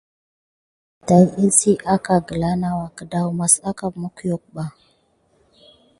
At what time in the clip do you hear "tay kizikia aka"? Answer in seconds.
1.07-2.15